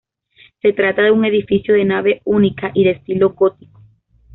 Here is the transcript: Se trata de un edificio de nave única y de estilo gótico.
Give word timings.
Se 0.63 0.73
trata 0.73 1.03
de 1.03 1.11
un 1.11 1.25
edificio 1.25 1.75
de 1.75 1.85
nave 1.85 2.21
única 2.25 2.71
y 2.73 2.85
de 2.85 2.89
estilo 2.93 3.33
gótico. 3.33 3.83